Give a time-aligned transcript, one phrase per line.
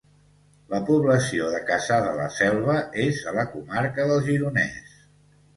[0.71, 4.99] La població de Cassà de la Selva és a la comarca del Gironès